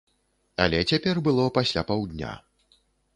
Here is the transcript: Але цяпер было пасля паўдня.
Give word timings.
Але 0.63 0.79
цяпер 0.91 1.15
было 1.27 1.45
пасля 1.57 1.81
паўдня. 1.91 2.31